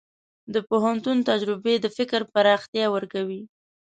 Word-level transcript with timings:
د 0.53 0.55
پوهنتون 0.69 1.17
تجربې 1.29 1.75
د 1.81 1.85
فکر 1.97 2.21
پراختیا 2.33 2.85
ورکوي. 2.95 3.41